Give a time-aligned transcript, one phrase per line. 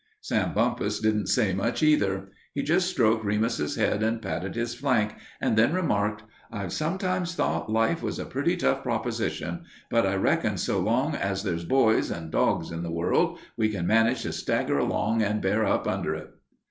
[0.19, 2.29] Sam Bumpus didn't say much, either.
[2.55, 7.71] He just stroked Remus's head and patted his flank, and then remarked, "I've sometimes thought
[7.71, 9.61] life was a pretty tough proposition,
[9.91, 13.85] but I reckon so long as there's boys an' dogs in the world, we can
[13.85, 16.31] manage to stagger along an' bear up under it."